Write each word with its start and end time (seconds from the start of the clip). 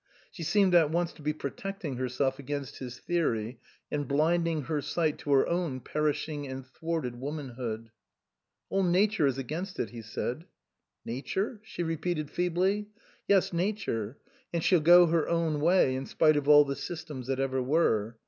She 0.31 0.41
seemed 0.41 0.73
at 0.73 0.89
once 0.89 1.13
to 1.13 1.21
be 1.21 1.31
protecting 1.31 1.97
herself 1.97 2.39
against 2.39 2.79
his 2.79 2.97
theory 2.97 3.59
and 3.91 4.07
blinding 4.07 4.63
her 4.63 4.81
sight 4.81 5.19
to 5.19 5.31
her 5.33 5.45
own 5.47 5.79
perishing 5.79 6.47
and 6.47 6.65
thwarted 6.65 7.19
womanhood." 7.19 7.91
All 8.71 8.81
Nature 8.81 9.27
is 9.27 9.37
against 9.37 9.77
it," 9.79 9.91
he 9.91 10.01
said." 10.01 10.45
Nature?" 11.05 11.59
she 11.63 11.83
repeated 11.83 12.31
feebly." 12.31 12.87
Yes, 13.27 13.53
Nature; 13.53 14.17
and 14.51 14.63
she'll 14.63 14.79
go 14.79 15.05
her 15.05 15.29
own 15.29 15.59
way 15.61 15.93
in 15.93 16.07
spite 16.07 16.35
of 16.35 16.47
all 16.47 16.65
the 16.65 16.75
systems 16.75 17.27
that 17.27 17.39
ever 17.39 17.61
were. 17.61 18.17